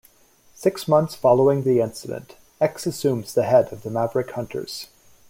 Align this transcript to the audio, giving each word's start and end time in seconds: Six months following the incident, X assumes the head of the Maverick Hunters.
Six 0.55 0.87
months 0.87 1.13
following 1.13 1.61
the 1.61 1.79
incident, 1.79 2.35
X 2.59 2.87
assumes 2.87 3.35
the 3.35 3.43
head 3.43 3.71
of 3.71 3.83
the 3.83 3.91
Maverick 3.91 4.31
Hunters. 4.31 4.87